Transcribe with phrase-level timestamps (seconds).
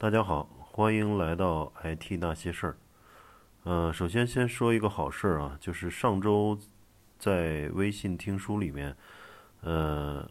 [0.00, 2.76] 大家好，欢迎来到 IT 那些事儿。
[3.64, 6.58] 呃，首先先说一个好事儿啊，就是上周
[7.18, 8.96] 在微信听书里面，
[9.60, 10.26] 呃，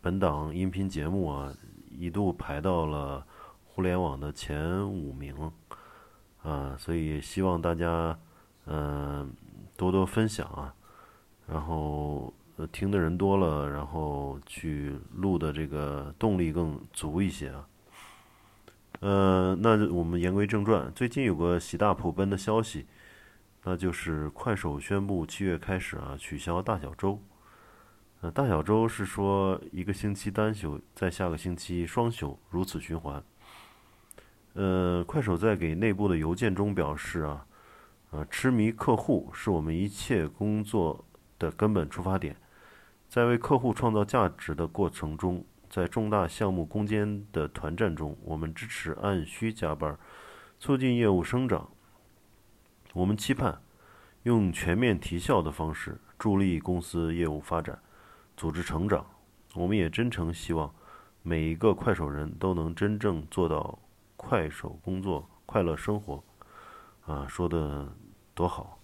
[0.00, 1.52] 本档音频节目啊
[1.90, 3.22] 一度排到了
[3.66, 5.52] 互联网的前五名
[6.42, 8.18] 啊，所以希望大家
[8.64, 9.30] 嗯
[9.76, 10.74] 多多分享啊，
[11.46, 12.32] 然后
[12.72, 17.68] 听的人多了，然后去录的这个动力更足一些啊。
[19.02, 22.86] 呃，那我们言归正传，最近有个喜大普奔的消息，
[23.64, 27.20] 那就是快手宣布七月开始啊取消大小周。
[28.20, 33.20] 呃，大小周是说一个星期单休，在下个星期双休，如此循环。
[34.52, 37.44] 呃，快手在给内部的邮件中表示啊，
[38.10, 41.04] 呃，痴迷客户是我们一切工作
[41.40, 42.36] 的根本出发点，
[43.08, 45.44] 在为客户创造价值的过程中。
[45.72, 49.98] 在重大项目攻坚的团战中，我们支持按需加班，
[50.60, 51.66] 促进业务生长。
[52.92, 53.58] 我们期盼
[54.24, 57.78] 用全面提效的方式助力公司业务发展、
[58.36, 59.06] 组织成长。
[59.54, 60.70] 我们也真诚希望
[61.22, 63.78] 每一个快手人都能真正做到
[64.18, 66.22] 快手工作、快乐生活。
[67.06, 67.90] 啊，说的
[68.34, 68.78] 多好！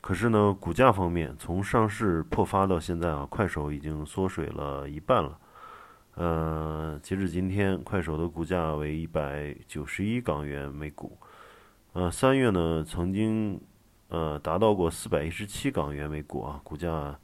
[0.00, 5.38] 可是呢，股价方面，从上市破发到现在啊，快手已经缩水了一半了。
[6.18, 11.16] 呃，截至今天，快手的股价为一百九十一港元每股。
[11.92, 13.60] 呃，三月呢，曾经
[14.08, 17.16] 呃达到过四百一十七港元每股啊，股价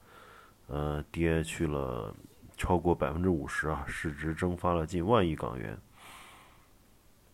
[0.68, 2.14] 呃跌去了
[2.56, 5.76] 超过百分之五十啊，市值蒸发了近万亿港元。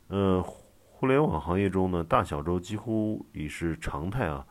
[0.08, 4.46] 呃，互联网行业中呢，大小周几乎已是常态啊。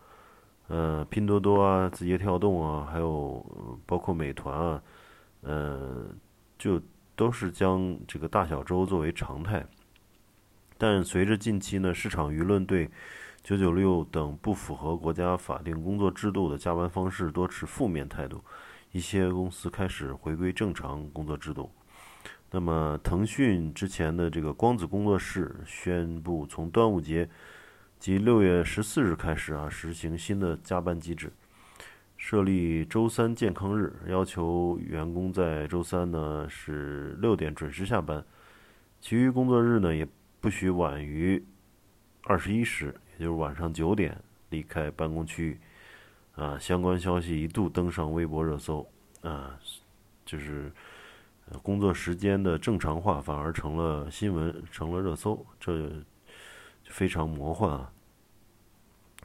[0.67, 3.43] 呃，拼多多啊，字节跳动啊，还有
[3.87, 4.83] 包括美团啊，
[5.41, 6.05] 呃，
[6.59, 6.79] 就。
[7.19, 9.65] 都是将这个大小周作为常态，
[10.77, 12.89] 但随着近期呢市场舆论对
[13.43, 18.41] 九九六等不符合国家法定工作制度的加班方式多持负面态度，
[18.93, 21.69] 一些公司开始回归正常工作制度。
[22.51, 27.29] 那么，腾讯之前的这个光子工作室宣布，从端午节
[27.99, 31.29] 及六月十四日开始啊，实行新的加班机制。
[32.29, 38.23] 设立周三健康日，要求员工在周三呢是六点准时下班，
[39.01, 40.07] 其余工作日呢也
[40.39, 41.43] 不许晚于
[42.21, 44.15] 二十一时，也就是晚上九点
[44.51, 45.59] 离开办公区域。
[46.35, 48.87] 啊，相关消息一度登上微博热搜，
[49.23, 49.57] 啊，
[50.23, 50.71] 就是
[51.63, 55.91] 工作时间的正常化反而成了新闻，成了热搜，这
[56.83, 57.91] 非常魔幻啊。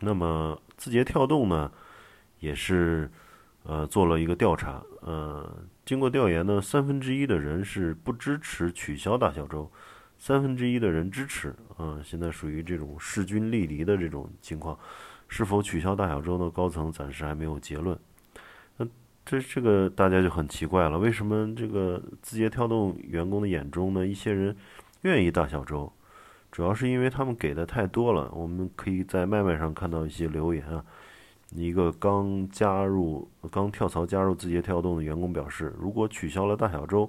[0.00, 1.70] 那么字节跳动呢？
[2.44, 3.10] 也是，
[3.62, 5.50] 呃，做了一个调查，呃，
[5.86, 9.70] 经过调研呢，三分之一的人是不支持取消大小周，
[10.18, 14.78] 三分之一的人支持，啊，现在属于这种势均力敌的这种情况，
[15.26, 16.50] 是否取消大小周呢？
[16.50, 17.98] 高层暂时还没有结论。
[18.76, 18.86] 那
[19.24, 24.54] 这这个大家就很奇怪了，为什么这个字节跳动员工的眼中呢，一些人
[25.00, 25.90] 愿意大小周，
[26.52, 28.30] 主要是因为他们给的太多了。
[28.32, 30.84] 我们可以在麦麦上看到一些留言啊。
[31.56, 37.08] 一个刚加入、刚跳槽加入字节跳动的员工表示，如果取消了大小周，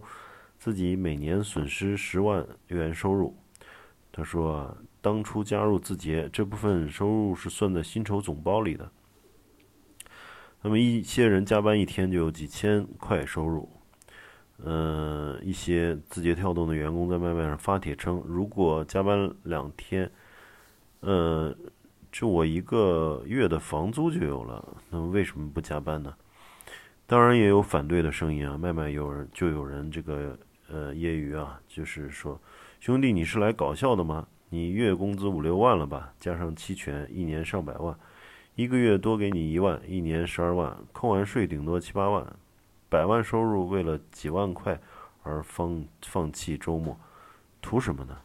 [0.59, 3.35] 自己每年损失十万元收入。
[4.11, 8.87] 他说，当初加入字节，这部分收入是算在薪酬总包里的。
[10.61, 13.67] 那么一些人加班一天就有几千块收入。
[14.63, 20.11] 嗯，一些字节跳动的员工在外面上发帖称，如果加班两天，
[20.99, 21.51] 呃。
[22.15, 26.15] 就我一个月的房租就有了，那么为什么不加班呢？
[27.05, 28.57] 当然也有反对的声音啊。
[28.57, 30.39] 慢慢有人就有人这个
[30.69, 32.39] 呃揶揄啊，就是说
[32.79, 34.25] 兄弟你是来搞笑的吗？
[34.47, 37.93] 你月工资五六万了吧，加上期权一年上百万，
[38.55, 42.25] 一个月多给你一万，一年十二万，扣完税顶多七八万，
[42.87, 44.79] 百万收入为了几万块
[45.23, 46.97] 而放放弃周末，
[47.61, 48.17] 图什么呢？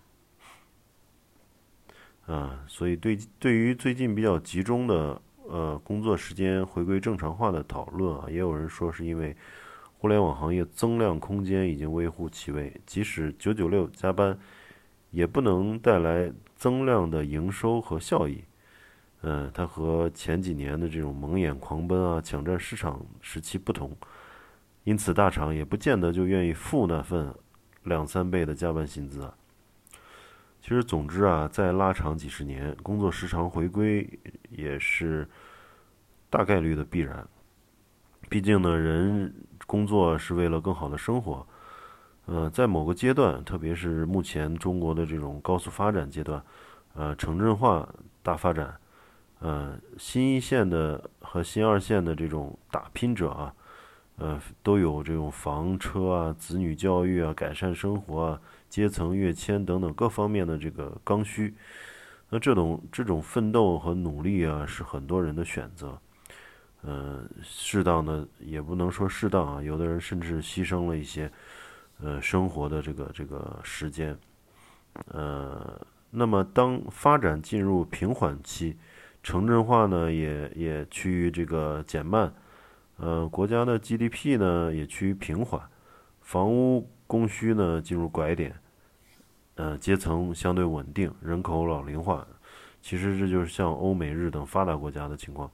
[2.30, 9.36] 啊，所以对对于最近比较集中的呃工作时间回归正常化的讨论啊，也有人说是因为
[9.98, 14.38] 互联网行业增量空间已经微乎其微，即使九九六加班，
[15.10, 18.44] 也不能带来增量的营收和效益。
[19.22, 23.90] 嗯，它和前几年的这种蒙眼狂奔啊、抢占市场时期不同，
[24.84, 27.34] 因此大厂也不见得就愿意付那份
[27.82, 29.34] 两三倍的加班薪资啊。
[30.60, 34.06] 其实，总之啊，再拉长几十年，工作时长回归
[34.50, 35.26] 也是
[36.28, 37.26] 大概率的必然。
[38.28, 39.34] 毕竟呢，人
[39.66, 41.44] 工作是为了更好的生活。
[42.26, 46.40] 呃，在某个阶段，特别是目前中国的这种高速发展阶段，
[46.94, 47.88] 呃，城镇化
[48.22, 48.78] 大发展，
[49.40, 53.52] 呃，新一线的和新二线的这种打拼者啊，
[54.20, 61.52] 呃，都有这种房车啊、子女教育啊、改善生活啊、阶层跃迁等等各方面的这个刚需。
[62.28, 65.98] 那这种这种奋斗和努力啊，是很多人的选择。
[66.82, 71.28] 嗯，适当的也不能说适当啊，有的人甚至牺牲了一些。
[72.02, 74.16] 呃，生活的这个这个时间，
[75.08, 75.78] 呃，
[76.08, 78.74] 那么当发展进入平缓期，
[79.22, 82.32] 城镇化呢也也趋于这个减慢，
[83.00, 85.60] 呃，国家的 GDP 呢也趋于平缓，
[86.20, 88.54] 房屋供需呢进入拐点，
[89.54, 92.26] 呃，阶层相对稳定，人口老龄化，
[92.82, 95.50] 其实这就是像欧美日等发达国家的情况，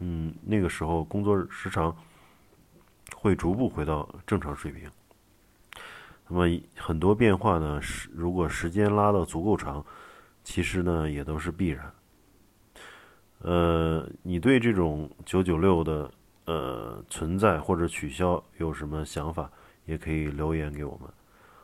[0.00, 1.96] 嗯，那个时候工作时长
[3.16, 4.90] 会逐步回到正常水平。
[6.28, 9.82] 那么很多变化呢，是如果时间拉到足够长，
[10.42, 11.90] 其实呢也都是必然。
[13.38, 16.10] 呃，你对这种九九六的
[16.46, 19.50] 呃存在或者取消有什么想法，
[19.86, 21.08] 也可以留言给我们。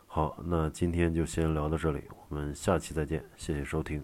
[0.06, 4.03] 好，那今天就先聊到这里，我们下期再见，谢谢收听。